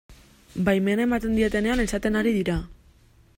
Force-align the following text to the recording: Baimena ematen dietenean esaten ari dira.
Baimena 0.69 1.05
ematen 1.09 1.37
dietenean 1.41 1.85
esaten 1.85 2.19
ari 2.23 2.33
dira. 2.39 2.57